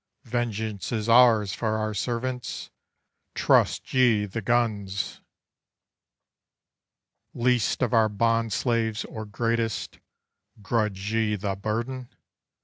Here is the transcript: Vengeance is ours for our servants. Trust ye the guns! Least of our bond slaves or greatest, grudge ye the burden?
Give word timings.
Vengeance 0.23 0.91
is 0.91 1.07
ours 1.07 1.53
for 1.53 1.77
our 1.77 1.93
servants. 1.93 2.71
Trust 3.35 3.93
ye 3.93 4.25
the 4.25 4.41
guns! 4.41 5.21
Least 7.35 7.83
of 7.83 7.93
our 7.93 8.09
bond 8.09 8.51
slaves 8.51 9.05
or 9.05 9.27
greatest, 9.27 9.99
grudge 10.59 11.11
ye 11.13 11.35
the 11.35 11.55
burden? 11.55 12.09